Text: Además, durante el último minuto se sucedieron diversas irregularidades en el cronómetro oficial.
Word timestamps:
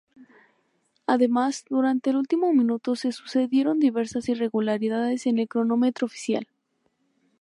Además, 1.05 1.63
durante 1.69 2.09
el 2.09 2.15
último 2.15 2.51
minuto 2.53 2.95
se 2.95 3.11
sucedieron 3.11 3.77
diversas 3.79 4.27
irregularidades 4.29 5.27
en 5.27 5.37
el 5.37 5.47
cronómetro 5.47 6.05
oficial. 6.07 6.47